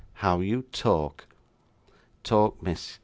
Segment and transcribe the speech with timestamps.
[0.13, 1.27] 'How you talk!'
[2.23, 2.97] 'Talk, miss!